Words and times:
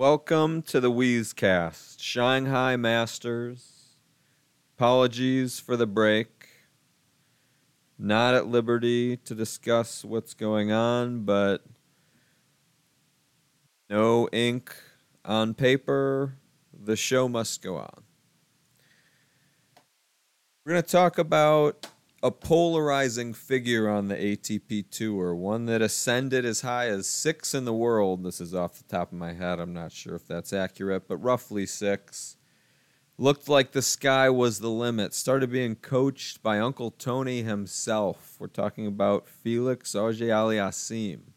Welcome 0.00 0.62
to 0.62 0.80
the 0.80 0.90
Wheezecast, 0.90 2.00
Shanghai 2.00 2.74
Masters. 2.76 3.96
Apologies 4.78 5.60
for 5.60 5.76
the 5.76 5.86
break. 5.86 6.46
Not 7.98 8.34
at 8.34 8.46
liberty 8.46 9.18
to 9.18 9.34
discuss 9.34 10.02
what's 10.02 10.32
going 10.32 10.72
on, 10.72 11.26
but 11.26 11.66
no 13.90 14.26
ink 14.32 14.74
on 15.22 15.52
paper. 15.52 16.38
The 16.72 16.96
show 16.96 17.28
must 17.28 17.60
go 17.60 17.76
on. 17.76 18.02
We're 20.64 20.72
going 20.72 20.82
to 20.82 20.88
talk 20.90 21.18
about 21.18 21.88
a 22.22 22.30
polarizing 22.30 23.32
figure 23.32 23.88
on 23.88 24.08
the 24.08 24.14
ATP 24.14 24.90
Tour, 24.90 25.34
one 25.34 25.64
that 25.66 25.80
ascended 25.80 26.44
as 26.44 26.60
high 26.60 26.88
as 26.88 27.06
six 27.06 27.54
in 27.54 27.64
the 27.64 27.72
world. 27.72 28.22
This 28.24 28.40
is 28.40 28.54
off 28.54 28.76
the 28.76 28.84
top 28.84 29.10
of 29.10 29.18
my 29.18 29.32
head. 29.32 29.58
I'm 29.58 29.72
not 29.72 29.92
sure 29.92 30.14
if 30.14 30.26
that's 30.26 30.52
accurate, 30.52 31.08
but 31.08 31.16
roughly 31.16 31.64
six. 31.64 32.36
Looked 33.16 33.48
like 33.48 33.72
the 33.72 33.82
sky 33.82 34.28
was 34.28 34.60
the 34.60 34.70
limit. 34.70 35.14
Started 35.14 35.50
being 35.50 35.76
coached 35.76 36.42
by 36.42 36.58
Uncle 36.58 36.90
Tony 36.90 37.42
himself. 37.42 38.36
We're 38.38 38.48
talking 38.48 38.86
about 38.86 39.26
Felix 39.26 39.94
Auger-Aliassime, 39.94 41.32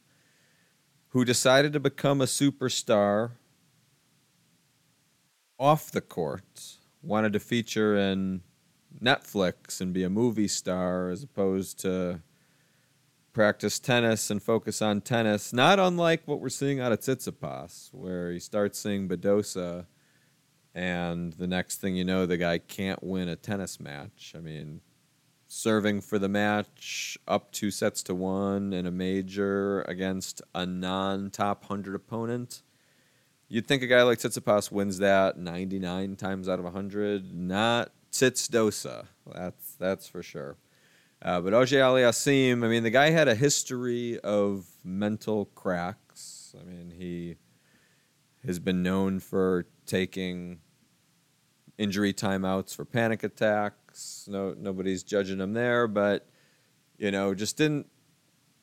who 1.09 1.23
decided 1.23 1.71
to 1.73 1.79
become 1.79 2.19
a 2.19 2.25
superstar 2.25 3.31
off 5.57 5.91
the 5.91 6.01
court. 6.01 6.77
Wanted 7.01 7.33
to 7.33 7.39
feature 7.39 7.97
in 7.97 8.41
Netflix 9.01 9.81
and 9.81 9.93
be 9.93 10.03
a 10.03 10.09
movie 10.09 10.47
star 10.47 11.09
as 11.09 11.23
opposed 11.23 11.79
to 11.79 12.21
practice 13.33 13.79
tennis 13.79 14.29
and 14.29 14.41
focus 14.41 14.81
on 14.81 15.01
tennis. 15.01 15.51
Not 15.51 15.79
unlike 15.79 16.21
what 16.25 16.39
we're 16.39 16.49
seeing 16.49 16.79
out 16.79 16.91
of 16.91 16.99
Tsitsipas, 16.99 17.93
where 17.93 18.31
he 18.31 18.39
starts 18.39 18.79
seeing 18.79 19.09
Badosa, 19.09 19.87
and 20.75 21.33
the 21.33 21.47
next 21.47 21.81
thing 21.81 21.95
you 21.95 22.05
know, 22.05 22.25
the 22.25 22.37
guy 22.37 22.57
can't 22.59 23.03
win 23.03 23.27
a 23.27 23.35
tennis 23.35 23.79
match. 23.79 24.33
I 24.35 24.39
mean, 24.39 24.81
serving 25.47 26.01
for 26.01 26.17
the 26.17 26.29
match 26.29 27.17
up 27.27 27.51
two 27.51 27.69
sets 27.69 28.01
to 28.03 28.15
one 28.15 28.73
in 28.73 28.85
a 28.85 28.91
major 28.91 29.81
against 29.83 30.41
a 30.55 30.65
non 30.65 31.29
top 31.29 31.63
100 31.63 31.95
opponent. 31.95 32.61
You'd 33.47 33.67
think 33.67 33.83
a 33.83 33.87
guy 33.87 34.01
like 34.01 34.17
Tsitsipas 34.17 34.71
wins 34.71 34.97
that 34.99 35.37
99 35.37 36.15
times 36.15 36.49
out 36.49 36.57
of 36.57 36.65
100. 36.65 37.35
Not 37.35 37.91
Tsitsdosa. 38.13 39.07
That's 39.33 39.75
that's 39.75 40.07
for 40.07 40.21
sure. 40.21 40.57
Uh, 41.21 41.41
but 41.41 41.53
Auger-Aliassime, 41.53 42.63
I 42.63 42.67
mean, 42.67 42.83
the 42.83 42.89
guy 42.89 43.09
had 43.09 43.27
a 43.27 43.35
history 43.35 44.19
of 44.19 44.67
mental 44.83 45.45
cracks. 45.55 46.53
I 46.59 46.63
mean, 46.63 46.93
he 46.95 47.37
has 48.45 48.59
been 48.59 48.83
known 48.83 49.19
for 49.19 49.65
taking 49.85 50.59
injury 51.77 52.13
timeouts 52.13 52.75
for 52.75 52.85
panic 52.85 53.23
attacks. 53.23 54.27
No, 54.29 54.53
nobody's 54.57 55.01
judging 55.01 55.39
him 55.39 55.53
there, 55.53 55.87
but 55.87 56.27
you 56.97 57.09
know, 57.09 57.33
just 57.33 57.57
didn't 57.57 57.87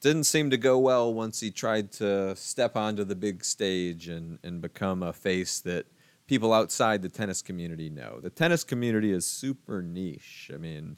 didn't 0.01 0.25
seem 0.25 0.51
to 0.51 0.57
go 0.57 0.79
well 0.79 1.13
once 1.13 1.41
he 1.41 1.51
tried 1.51 1.93
to 1.93 2.35
step 2.37 2.77
onto 2.77 3.05
the 3.05 3.17
big 3.17 3.43
stage 3.43 4.07
and 4.07 4.39
and 4.45 4.61
become 4.61 5.03
a 5.03 5.13
face 5.13 5.61
that 5.61 5.87
people 6.31 6.53
outside 6.53 7.03
the 7.03 7.09
tennis 7.09 7.43
community 7.43 7.91
know. 7.91 8.21
The 8.23 8.31
tennis 8.31 8.63
community 8.63 9.11
is 9.11 9.27
super 9.27 9.83
niche. 9.83 10.49
I 10.55 10.59
mean, 10.59 10.97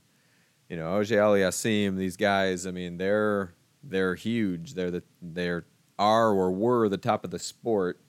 you 0.69 0.77
know, 0.77 0.95
Auger-Aliassime, 0.95 1.97
these 1.97 2.19
guys, 2.19 2.67
I 2.67 2.71
mean, 2.71 2.99
they're 2.99 3.55
they're 3.83 4.15
huge. 4.15 4.75
They're 4.75 4.91
the 4.91 5.03
they're 5.23 5.65
are 5.99 6.33
or 6.33 6.53
were 6.53 6.87
the 6.91 6.99
top 6.99 7.25
of 7.25 7.31
the 7.31 7.39
sport 7.39 8.03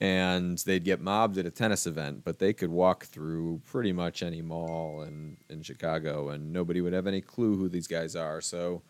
and 0.00 0.58
they'd 0.58 0.84
get 0.84 1.00
mobbed 1.00 1.38
at 1.38 1.46
a 1.46 1.50
tennis 1.50 1.86
event, 1.86 2.24
but 2.24 2.38
they 2.38 2.52
could 2.52 2.70
walk 2.70 3.06
through 3.06 3.62
pretty 3.64 3.92
much 3.92 4.22
any 4.22 4.42
mall 4.42 5.02
in, 5.02 5.38
in 5.48 5.62
Chicago 5.62 6.28
and 6.28 6.52
nobody 6.52 6.82
would 6.82 6.92
have 6.92 7.06
any 7.06 7.22
clue 7.22 7.56
who 7.56 7.70
these 7.70 7.86
guys 7.86 8.14
are. 8.14 8.42
So 8.42 8.82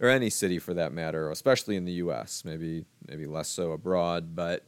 or 0.00 0.08
any 0.08 0.30
city 0.30 0.60
for 0.60 0.74
that 0.74 0.92
matter, 0.92 1.28
especially 1.30 1.74
in 1.74 1.86
the 1.86 1.94
US, 2.04 2.44
maybe 2.44 2.84
maybe 3.08 3.26
less 3.26 3.48
so 3.48 3.72
abroad, 3.72 4.36
but 4.36 4.64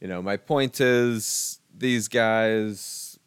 you 0.00 0.08
know, 0.08 0.22
my 0.22 0.36
point 0.36 0.80
is 0.80 1.60
these 1.76 2.08
guys 2.08 3.18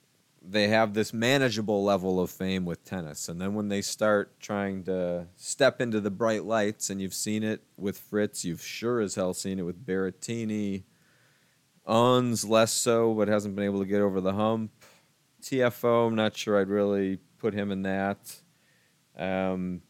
they 0.41 0.69
have 0.69 0.93
this 0.93 1.13
manageable 1.13 1.83
level 1.83 2.19
of 2.19 2.31
fame 2.31 2.65
with 2.65 2.83
tennis 2.83 3.29
and 3.29 3.39
then 3.39 3.53
when 3.53 3.67
they 3.67 3.81
start 3.81 4.39
trying 4.39 4.83
to 4.83 5.27
step 5.35 5.81
into 5.81 5.99
the 5.99 6.09
bright 6.09 6.43
lights 6.43 6.89
and 6.89 7.01
you've 7.01 7.13
seen 7.13 7.43
it 7.43 7.61
with 7.77 7.97
Fritz, 7.97 8.45
you've 8.45 8.63
sure 8.63 8.99
as 9.01 9.15
hell 9.15 9.33
seen 9.33 9.59
it 9.59 9.63
with 9.63 9.85
Berrettini. 9.85 10.83
Ons 11.85 12.45
less 12.45 12.71
so, 12.71 13.13
but 13.13 13.27
hasn't 13.27 13.55
been 13.55 13.65
able 13.65 13.79
to 13.79 13.85
get 13.85 14.01
over 14.01 14.21
the 14.21 14.33
hump. 14.33 14.71
Tiafoe, 15.41 16.07
I'm 16.07 16.15
not 16.15 16.35
sure 16.37 16.59
I'd 16.59 16.69
really 16.69 17.19
put 17.39 17.53
him 17.53 17.71
in 17.71 17.81
that. 17.83 18.35
Um, 19.17 19.81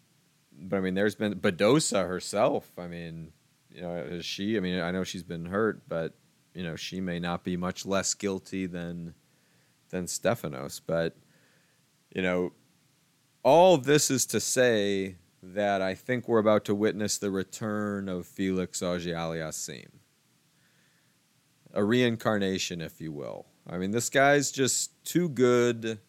but 0.51 0.77
I 0.77 0.79
mean, 0.79 0.93
there's 0.93 1.15
been 1.15 1.35
Badosa 1.35 2.07
herself. 2.07 2.71
I 2.77 2.87
mean, 2.87 3.31
you 3.69 3.81
know, 3.81 3.95
is 3.97 4.25
she? 4.25 4.57
I 4.57 4.59
mean, 4.59 4.79
I 4.79 4.91
know 4.91 5.03
she's 5.03 5.23
been 5.23 5.45
hurt, 5.45 5.87
but 5.87 6.13
you 6.59 6.65
know 6.65 6.75
she 6.75 6.99
may 6.99 7.19
not 7.19 7.45
be 7.45 7.55
much 7.55 7.85
less 7.85 8.13
guilty 8.13 8.65
than 8.65 9.13
than 9.91 10.07
Stefanos, 10.07 10.81
but 10.85 11.15
you 12.13 12.21
know 12.21 12.51
all 13.43 13.77
this 13.77 14.11
is 14.11 14.25
to 14.25 14.41
say 14.41 15.15
that 15.41 15.81
I 15.81 15.95
think 15.95 16.27
we're 16.27 16.39
about 16.39 16.65
to 16.65 16.75
witness 16.75 17.17
the 17.17 17.31
return 17.31 18.09
of 18.09 18.25
Felix 18.25 18.81
Auger-Aliassime. 18.81 19.99
A 21.73 21.81
reincarnation, 21.81 22.81
if 22.81 22.99
you 22.99 23.13
will. 23.13 23.45
I 23.65 23.77
mean, 23.77 23.91
this 23.91 24.09
guy's 24.09 24.51
just 24.51 24.91
too 25.05 25.29
good 25.29 25.99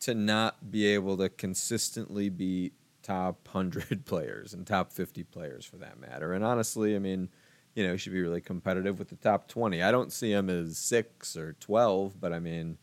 to 0.00 0.14
not 0.14 0.70
be 0.70 0.86
able 0.88 1.16
to 1.16 1.30
consistently 1.30 2.28
beat 2.28 2.74
top 3.02 3.48
100 3.50 4.04
players 4.04 4.52
and 4.52 4.66
top 4.66 4.92
50 4.92 5.24
players 5.24 5.64
for 5.64 5.78
that 5.78 5.98
matter. 5.98 6.34
And 6.34 6.44
honestly, 6.44 6.94
I 6.94 6.98
mean, 6.98 7.30
you 7.74 7.86
know, 7.86 7.92
he 7.92 7.98
should 7.98 8.12
be 8.12 8.20
really 8.20 8.40
competitive 8.40 8.98
with 8.98 9.08
the 9.08 9.16
top 9.16 9.48
20. 9.48 9.82
I 9.82 9.90
don't 9.90 10.12
see 10.12 10.32
him 10.32 10.50
as 10.50 10.76
6 10.78 11.36
or 11.36 11.54
12, 11.54 12.20
but 12.20 12.32
I 12.32 12.38
mean, 12.38 12.78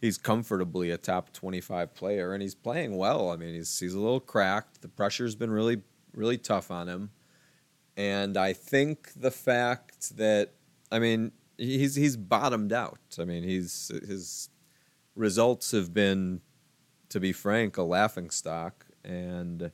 he's 0.00 0.18
comfortably 0.18 0.90
a 0.90 0.96
top 0.96 1.32
25 1.32 1.94
player 1.94 2.32
and 2.32 2.42
he's 2.42 2.54
playing 2.54 2.96
well. 2.96 3.30
I 3.30 3.36
mean, 3.36 3.54
he's 3.54 3.78
he's 3.78 3.94
a 3.94 4.00
little 4.00 4.20
cracked. 4.20 4.82
The 4.82 4.88
pressure's 4.88 5.34
been 5.34 5.50
really 5.50 5.82
really 6.14 6.38
tough 6.38 6.70
on 6.70 6.88
him. 6.88 7.10
And 7.96 8.36
I 8.36 8.52
think 8.52 9.12
the 9.14 9.30
fact 9.30 10.16
that 10.16 10.52
I 10.90 10.98
mean, 10.98 11.32
he's 11.58 11.94
he's 11.94 12.16
bottomed 12.16 12.72
out. 12.72 13.16
I 13.18 13.24
mean, 13.24 13.42
he's 13.42 13.90
his 14.06 14.48
results 15.14 15.72
have 15.72 15.92
been 15.92 16.40
to 17.08 17.20
be 17.20 17.32
frank 17.32 17.76
a 17.76 17.82
laughing 17.82 18.30
stock 18.30 18.86
and 19.04 19.72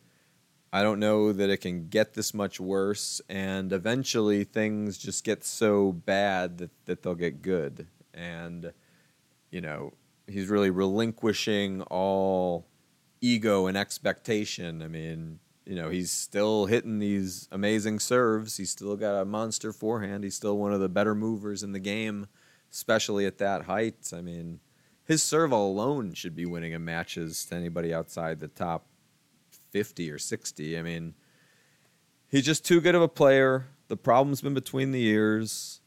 I 0.76 0.82
don't 0.82 1.00
know 1.00 1.32
that 1.32 1.48
it 1.48 1.62
can 1.62 1.88
get 1.88 2.12
this 2.12 2.34
much 2.34 2.60
worse, 2.60 3.22
and 3.30 3.72
eventually 3.72 4.44
things 4.44 4.98
just 4.98 5.24
get 5.24 5.42
so 5.42 5.90
bad 5.90 6.58
that, 6.58 6.70
that 6.84 7.02
they'll 7.02 7.14
get 7.14 7.40
good. 7.40 7.86
And, 8.12 8.74
you 9.50 9.62
know, 9.62 9.94
he's 10.26 10.48
really 10.48 10.68
relinquishing 10.68 11.80
all 11.80 12.66
ego 13.22 13.68
and 13.68 13.74
expectation. 13.74 14.82
I 14.82 14.88
mean, 14.88 15.38
you 15.64 15.76
know, 15.76 15.88
he's 15.88 16.10
still 16.10 16.66
hitting 16.66 16.98
these 16.98 17.48
amazing 17.50 17.98
serves. 17.98 18.58
He's 18.58 18.68
still 18.68 18.96
got 18.96 19.18
a 19.18 19.24
monster 19.24 19.72
forehand. 19.72 20.24
He's 20.24 20.36
still 20.36 20.58
one 20.58 20.74
of 20.74 20.80
the 20.80 20.90
better 20.90 21.14
movers 21.14 21.62
in 21.62 21.72
the 21.72 21.80
game, 21.80 22.26
especially 22.70 23.24
at 23.24 23.38
that 23.38 23.62
height. 23.62 24.12
I 24.14 24.20
mean, 24.20 24.60
his 25.06 25.22
serve 25.22 25.52
alone 25.52 26.12
should 26.12 26.36
be 26.36 26.44
winning 26.44 26.72
him 26.72 26.84
matches 26.84 27.46
to 27.46 27.54
anybody 27.54 27.94
outside 27.94 28.40
the 28.40 28.48
top 28.48 28.84
50 29.76 30.10
or 30.10 30.18
60. 30.18 30.78
I 30.78 30.80
mean, 30.80 31.12
he's 32.30 32.46
just 32.46 32.64
too 32.64 32.80
good 32.80 32.94
of 32.94 33.02
a 33.02 33.08
player. 33.08 33.66
The 33.88 33.96
problem's 33.98 34.40
been 34.40 34.54
between 34.54 34.90
the 34.90 35.04
ears. 35.04 35.82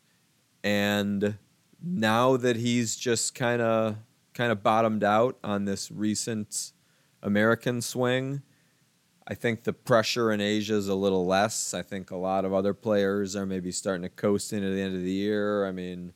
And 0.64 1.40
now 1.84 2.38
that 2.38 2.56
he's 2.56 2.96
just 2.96 3.34
kind 3.34 3.64
of 3.64 3.96
kind 4.36 4.52
of 4.52 4.62
bottomed 4.62 5.04
out 5.04 5.40
on 5.44 5.66
this 5.66 5.90
recent 5.90 6.72
American 7.24 7.82
swing, 7.82 8.44
I 9.28 9.34
think 9.34 9.64
the 9.64 9.74
pressure 9.74 10.32
in 10.32 10.40
Asia 10.40 10.76
is 10.76 10.88
a 10.88 10.94
little 10.94 11.26
less. 11.26 11.74
I 11.74 11.82
think 11.82 12.12
a 12.12 12.16
lot 12.16 12.46
of 12.46 12.54
other 12.54 12.76
players 12.76 13.36
are 13.36 13.48
maybe 13.48 13.72
starting 13.72 14.04
to 14.04 14.10
coast 14.10 14.54
into 14.54 14.70
the 14.70 14.82
end 14.82 14.96
of 14.96 15.02
the 15.02 15.12
year. 15.12 15.66
I 15.66 15.72
mean, 15.72 16.14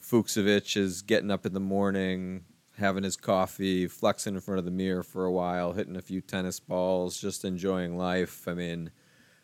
Fucsovics 0.00 0.76
is 0.76 1.02
getting 1.02 1.32
up 1.32 1.44
in 1.44 1.52
the 1.52 1.58
morning, 1.58 2.44
having 2.78 3.04
his 3.04 3.16
coffee, 3.16 3.86
flexing 3.86 4.34
in 4.34 4.40
front 4.40 4.58
of 4.58 4.64
the 4.64 4.70
mirror 4.70 5.02
for 5.02 5.24
a 5.24 5.32
while, 5.32 5.72
hitting 5.72 5.96
a 5.96 6.02
few 6.02 6.20
tennis 6.20 6.60
balls, 6.60 7.20
just 7.20 7.44
enjoying 7.44 7.96
life. 7.96 8.46
I 8.46 8.54
mean, 8.54 8.90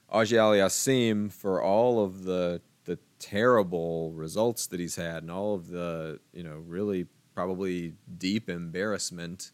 Auger-Aliassime, 0.08 1.32
for 1.32 1.62
all 1.62 2.02
of 2.02 2.24
the 2.24 2.62
the 2.84 2.98
terrible 3.18 4.12
results 4.12 4.66
that 4.66 4.78
he's 4.78 4.96
had 4.96 5.22
and 5.22 5.32
all 5.32 5.54
of 5.54 5.68
the, 5.68 6.20
you 6.34 6.42
know, 6.42 6.62
really 6.66 7.06
probably 7.34 7.94
deep 8.18 8.50
embarrassment 8.50 9.52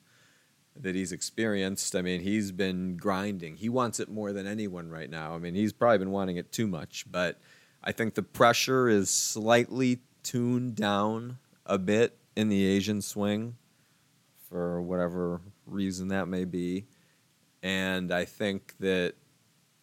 that 0.74 0.96
he's 0.96 1.12
experienced. 1.12 1.94
I 1.94 2.02
mean, 2.02 2.20
he's 2.20 2.50
been 2.50 2.96
grinding. 2.96 3.56
He 3.56 3.68
wants 3.68 4.00
it 4.00 4.08
more 4.08 4.32
than 4.32 4.48
anyone 4.48 4.90
right 4.90 5.08
now. 5.08 5.34
I 5.34 5.38
mean, 5.38 5.54
he's 5.54 5.72
probably 5.72 5.98
been 5.98 6.10
wanting 6.10 6.38
it 6.38 6.50
too 6.52 6.66
much, 6.66 7.04
but 7.10 7.40
I 7.82 7.92
think 7.92 8.14
the 8.14 8.22
pressure 8.22 8.88
is 8.88 9.10
slightly 9.10 10.00
tuned 10.22 10.74
down 10.74 11.38
a 11.64 11.78
bit 11.78 12.18
in 12.34 12.48
the 12.48 12.66
Asian 12.66 13.00
swing 13.00 13.56
for 14.50 14.82
whatever 14.82 15.40
reason 15.66 16.08
that 16.08 16.28
may 16.28 16.44
be. 16.44 16.86
And 17.62 18.12
I 18.12 18.24
think 18.24 18.74
that 18.80 19.14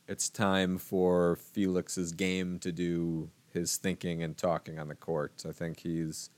it's 0.07 0.29
time 0.29 0.77
for 0.77 1.37
Felix's 1.37 2.11
game 2.11 2.59
to 2.59 2.71
do 2.71 3.29
his 3.53 3.77
thinking 3.77 4.23
and 4.23 4.37
talking 4.37 4.79
on 4.79 4.87
the 4.87 4.95
court. 4.95 5.43
I 5.47 5.51
think 5.51 5.79
he's 5.79 6.29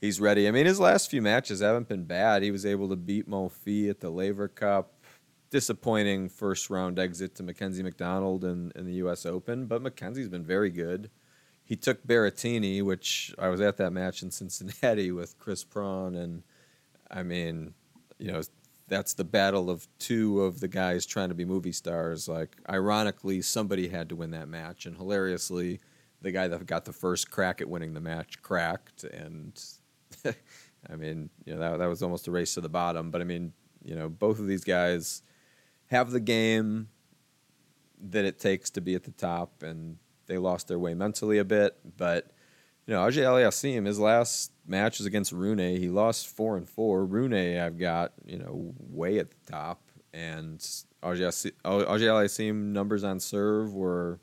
he's 0.00 0.20
ready. 0.20 0.48
I 0.48 0.50
mean, 0.50 0.66
his 0.66 0.80
last 0.80 1.10
few 1.10 1.22
matches 1.22 1.60
haven't 1.60 1.88
been 1.88 2.04
bad. 2.04 2.42
He 2.42 2.50
was 2.50 2.66
able 2.66 2.88
to 2.88 2.96
beat 2.96 3.28
Monfils 3.28 3.90
at 3.90 4.00
the 4.00 4.10
Laver 4.10 4.48
Cup. 4.48 4.94
Disappointing 5.50 6.28
first 6.28 6.68
round 6.68 6.98
exit 6.98 7.34
to 7.36 7.42
Mackenzie 7.42 7.82
McDonald 7.82 8.44
in, 8.44 8.70
in 8.76 8.84
the 8.84 8.94
U.S. 8.94 9.24
Open, 9.24 9.64
but 9.64 9.80
Mackenzie's 9.80 10.28
been 10.28 10.44
very 10.44 10.68
good. 10.68 11.10
He 11.64 11.74
took 11.74 12.06
Berrettini, 12.06 12.82
which 12.82 13.34
I 13.38 13.48
was 13.48 13.62
at 13.62 13.78
that 13.78 13.92
match 13.92 14.22
in 14.22 14.30
Cincinnati 14.30 15.10
with 15.10 15.38
Chris 15.38 15.64
Prawn, 15.64 16.14
and 16.14 16.42
I 17.10 17.22
mean, 17.22 17.74
you 18.18 18.32
know, 18.32 18.42
that's 18.88 19.14
the 19.14 19.24
battle 19.24 19.70
of 19.70 19.86
two 19.98 20.42
of 20.42 20.60
the 20.60 20.68
guys 20.68 21.06
trying 21.06 21.28
to 21.28 21.34
be 21.34 21.44
movie 21.44 21.72
stars. 21.72 22.28
Like, 22.28 22.56
ironically, 22.68 23.42
somebody 23.42 23.88
had 23.88 24.08
to 24.08 24.16
win 24.16 24.30
that 24.32 24.48
match, 24.48 24.86
and 24.86 24.96
hilariously, 24.96 25.80
the 26.22 26.32
guy 26.32 26.48
that 26.48 26.66
got 26.66 26.84
the 26.84 26.92
first 26.92 27.30
crack 27.30 27.60
at 27.60 27.68
winning 27.68 27.94
the 27.94 28.00
match 28.00 28.42
cracked, 28.42 29.04
and 29.04 29.62
I 30.24 30.96
mean, 30.96 31.30
you 31.44 31.54
know, 31.54 31.60
that 31.60 31.78
that 31.78 31.86
was 31.86 32.02
almost 32.02 32.26
a 32.28 32.30
race 32.30 32.54
to 32.54 32.60
the 32.60 32.68
bottom. 32.68 33.10
But 33.10 33.20
I 33.20 33.24
mean, 33.24 33.52
you 33.84 33.94
know, 33.94 34.08
both 34.08 34.38
of 34.38 34.46
these 34.46 34.64
guys 34.64 35.22
have 35.86 36.10
the 36.10 36.20
game 36.20 36.88
that 38.00 38.24
it 38.24 38.38
takes 38.38 38.70
to 38.70 38.80
be 38.80 38.94
at 38.94 39.04
the 39.04 39.10
top, 39.12 39.62
and 39.62 39.98
they 40.26 40.38
lost 40.38 40.68
their 40.68 40.78
way 40.78 40.94
mentally 40.94 41.38
a 41.38 41.44
bit. 41.44 41.78
But 41.96 42.30
you 42.88 42.94
know, 42.94 43.04
Auger-Aliassime, 43.04 43.84
his 43.84 44.00
last 44.00 44.50
match 44.66 44.98
was 44.98 45.04
against 45.04 45.30
Rune. 45.30 45.58
He 45.58 45.90
lost 45.90 46.26
four 46.26 46.56
and 46.56 46.66
four. 46.66 47.04
Rune, 47.04 47.34
I've 47.34 47.78
got 47.78 48.14
you 48.24 48.38
know 48.38 48.74
way 48.78 49.18
at 49.18 49.30
the 49.30 49.52
top, 49.52 49.82
and 50.14 50.58
Ajay 51.02 51.30
Aliassim 51.84 52.50
oh, 52.50 52.54
numbers 52.54 53.04
on 53.04 53.20
serve 53.20 53.74
were 53.74 54.20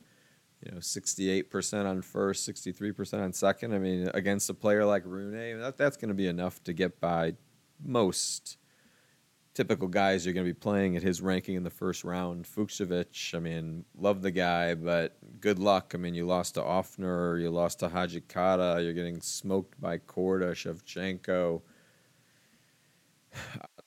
you 0.65 0.71
know, 0.71 0.77
68% 0.79 1.85
on 1.85 2.01
first, 2.01 2.49
63% 2.49 3.21
on 3.21 3.33
second. 3.33 3.75
I 3.75 3.77
mean, 3.77 4.09
against 4.15 4.49
a 4.49 4.53
player 4.55 4.83
like 4.83 5.03
Rune, 5.05 5.59
that, 5.59 5.77
that's 5.77 5.95
going 5.95 6.09
to 6.09 6.15
be 6.15 6.27
enough 6.27 6.63
to 6.63 6.73
get 6.73 6.99
by 6.99 7.33
most 7.83 8.57
typical 9.55 9.87
guys 9.87 10.25
you're 10.25 10.33
going 10.33 10.45
to 10.45 10.53
be 10.53 10.59
playing 10.59 10.95
at 10.97 11.01
his 11.01 11.21
ranking 11.21 11.55
in 11.55 11.63
the 11.63 11.69
first 11.69 12.03
round. 12.03 12.45
Fucsovics, 12.45 13.33
I 13.33 13.39
mean, 13.39 13.85
love 13.97 14.21
the 14.21 14.29
guy, 14.29 14.75
but 14.75 15.17
good 15.39 15.57
luck. 15.57 15.93
I 15.95 15.97
mean, 15.97 16.13
you 16.13 16.25
lost 16.25 16.55
to 16.55 16.61
Ofner, 16.61 17.41
you 17.41 17.49
lost 17.49 17.79
to 17.79 17.87
Hijikata, 17.87 18.83
you're 18.83 18.93
getting 18.93 19.21
smoked 19.21 19.79
by 19.81 19.97
Korda, 19.97 20.51
Shevchenko, 20.51 21.61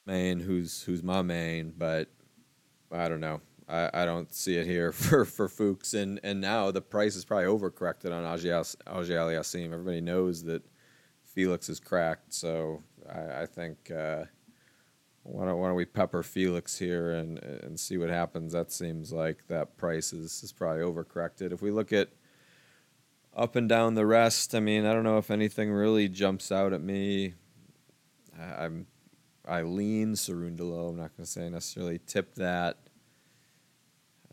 main, 0.06 0.41
who's 0.41 0.82
who's 0.82 1.03
my 1.03 1.23
main, 1.23 1.75
but 1.76 2.09
I 2.91 3.09
don't 3.09 3.21
know. 3.21 3.43
I, 3.69 3.91
I 3.93 4.05
don't 4.06 4.32
see 4.35 4.56
it 4.56 4.67
here 4.67 4.93
for, 4.93 5.26
for 5.26 5.49
Fuchs. 5.49 5.93
And, 5.93 6.19
and 6.23 6.41
now 6.41 6.71
the 6.71 6.81
price 6.81 7.14
is 7.14 7.26
probably 7.26 7.44
overcorrected 7.44 8.11
on 8.11 8.25
Ajay 8.25 8.76
Aliassim. 8.87 9.67
Everybody 9.67 10.00
knows 10.00 10.43
that 10.44 10.62
Felix 11.23 11.69
is 11.69 11.79
cracked. 11.79 12.32
So 12.32 12.82
I, 13.06 13.43
I 13.43 13.47
think 13.47 13.91
uh, 13.91 14.25
why, 15.31 15.45
don't, 15.45 15.59
why 15.59 15.67
don't 15.67 15.77
we 15.77 15.85
pepper 15.85 16.23
Felix 16.23 16.79
here 16.79 17.13
and, 17.13 17.39
and 17.39 17.79
see 17.79 17.99
what 17.99 18.09
happens? 18.09 18.53
That 18.53 18.73
seems 18.73 19.13
like 19.13 19.47
that 19.49 19.77
price 19.77 20.13
is, 20.13 20.43
is 20.43 20.53
probably 20.53 20.83
overcorrected. 20.83 21.53
If 21.53 21.61
we 21.61 21.71
look 21.71 21.93
at 21.93 22.09
up 23.37 23.55
and 23.55 23.69
down 23.69 23.95
the 23.95 24.07
rest, 24.07 24.55
I 24.55 24.61
mean, 24.61 24.87
I 24.87 24.93
don't 24.93 25.05
know 25.05 25.19
if 25.19 25.31
anything 25.31 25.71
really 25.71 26.09
jumps 26.09 26.51
out 26.51 26.73
at 26.73 26.81
me. 26.81 27.35
I, 28.39 28.65
I'm 28.65 28.87
I 29.47 29.63
lean 29.63 30.15
Cerundolo. 30.15 30.91
I'm 30.91 30.97
not 30.97 31.17
going 31.17 31.25
to 31.25 31.27
say 31.27 31.49
necessarily 31.49 32.01
tip 32.07 32.35
that. 32.37 32.79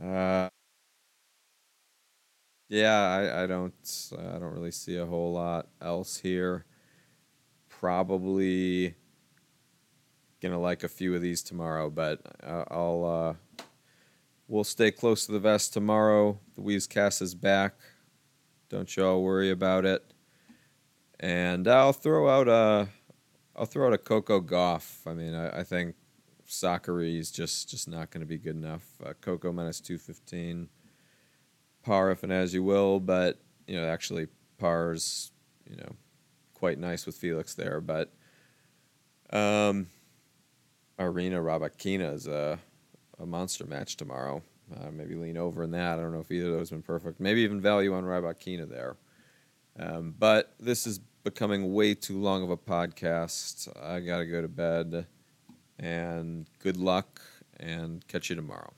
Uh, 0.02 0.50
yeah, 2.70 3.02
I, 3.02 3.44
I 3.44 3.48
don't 3.48 3.74
I 4.18 4.40
don't 4.40 4.54
really 4.54 4.72
see 4.72 4.98
a 4.98 5.06
whole 5.06 5.34
lot 5.34 5.68
else 5.82 6.18
here. 6.18 6.66
Probably 7.70 8.96
gonna 10.42 10.60
like 10.60 10.84
a 10.84 10.88
few 10.88 11.16
of 11.16 11.22
these 11.22 11.42
tomorrow, 11.42 11.90
but 11.90 12.22
uh, 12.44 12.66
I'll 12.70 13.06
uh, 13.06 13.64
we'll 14.48 14.64
stay 14.64 14.92
close 14.92 15.26
to 15.26 15.32
the 15.32 15.40
vest 15.40 15.74
tomorrow. 15.74 16.40
The 16.56 16.62
Weezcast 16.62 17.22
is 17.22 17.36
back. 17.36 17.76
Don't 18.70 18.96
you 18.96 19.06
all 19.06 19.24
worry 19.24 19.52
about 19.52 19.86
it. 19.86 20.04
And 21.20 21.68
I'll 21.68 21.94
throw 21.94 22.30
out 22.30 22.48
a 22.48 22.90
I'll 23.56 23.66
throw 23.66 23.88
out 23.88 23.94
a 23.94 23.98
Coco 23.98 24.42
Gauff. 24.42 25.08
I 25.08 25.14
mean, 25.14 25.34
I, 25.34 25.60
I 25.60 25.64
think 25.64 25.96
Sakkari 26.48 27.18
is 27.18 27.32
just 27.32 27.70
just 27.70 27.88
not 27.88 28.12
going 28.12 28.22
to 28.22 28.28
be 28.28 28.38
good 28.38 28.56
enough. 28.56 28.86
Uh, 29.04 29.14
Coco 29.22 29.52
minus 29.52 29.80
two 29.80 29.98
fifteen, 29.98 30.70
par 31.84 32.12
if 32.12 32.24
and 32.24 32.34
as 32.34 32.54
you 32.54 32.64
will, 32.64 33.00
but 33.00 33.40
you 33.68 33.80
know 33.80 33.88
actually 33.88 34.28
par's 34.58 35.32
you 35.70 35.78
know 35.78 35.96
quite 36.54 36.80
nice 36.80 37.06
with 37.06 37.16
Felix 37.16 37.54
there, 37.54 37.82
but 37.82 38.12
um, 39.32 39.88
Aryna 41.00 41.44
Rybakina 41.44 42.14
is 42.14 42.28
a 42.28 42.60
a 43.20 43.26
monster 43.26 43.66
match 43.66 43.98
tomorrow. 43.98 44.42
Uh, 44.76 44.92
maybe 44.92 45.16
lean 45.16 45.38
over 45.38 45.64
in 45.64 45.72
that. 45.72 46.00
I 46.00 46.02
don't 46.02 46.12
know 46.12 46.20
if 46.20 46.32
either 46.32 46.48
of 46.48 46.54
those 46.54 46.70
have 46.70 46.78
been 46.80 46.84
perfect. 46.84 47.20
Maybe 47.20 47.42
even 47.42 47.62
value 47.62 47.94
on 47.94 48.04
Rybakina 48.04 48.68
there. 48.68 48.98
Um, 49.80 50.16
but 50.18 50.54
this 50.60 50.88
is 50.88 51.00
becoming 51.24 51.74
way 51.74 51.94
too 51.94 52.20
long 52.20 52.44
of 52.44 52.50
a 52.50 52.58
podcast. 52.58 53.70
I 53.82 54.00
got 54.00 54.20
to 54.20 54.26
go 54.26 54.42
to 54.42 54.48
bed 54.48 55.06
and 55.78 56.48
good 56.60 56.78
luck 56.78 57.22
and 57.60 58.06
catch 58.08 58.30
you 58.30 58.36
tomorrow. 58.36 58.74